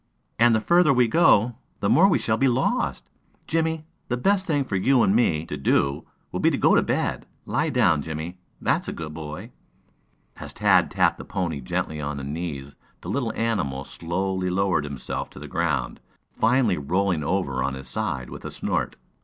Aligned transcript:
"And 0.39 0.55
the 0.55 0.61
further 0.61 0.91
we 0.91 1.07
go, 1.07 1.57
the 1.79 1.87
more 1.87 2.07
we 2.07 2.17
shall 2.17 2.35
be 2.35 2.47
lost. 2.47 3.07
Jimmie, 3.45 3.85
the 4.07 4.17
best 4.17 4.47
thing 4.47 4.63
for 4.65 4.75
you 4.75 5.03
and 5.03 5.15
me 5.15 5.45
to 5.45 5.55
do 5.57 6.07
will 6.31 6.39
be 6.39 6.49
to 6.49 6.57
go 6.57 6.73
to 6.73 6.81
bed. 6.81 7.27
Lie 7.45 7.69
down, 7.69 8.01
Jimmie, 8.01 8.39
that's 8.59 8.87
a 8.87 8.93
good 8.93 9.13
boy." 9.13 9.51
As 10.37 10.53
Tad 10.53 10.89
tapped 10.89 11.19
the 11.19 11.23
pony 11.23 11.61
gently 11.61 12.01
on 12.01 12.17
the 12.17 12.23
knees 12.23 12.73
the 13.01 13.11
little 13.11 13.31
animal 13.33 13.85
slowly 13.85 14.49
lowered 14.49 14.85
himself 14.85 15.29
to 15.29 15.39
the 15.39 15.47
ground, 15.47 15.99
finally 16.31 16.77
rolling 16.79 17.23
over 17.23 17.61
on 17.63 17.75
his 17.75 17.87
side 17.87 18.31
with 18.31 18.43
a 18.43 18.49
snort. 18.49 18.95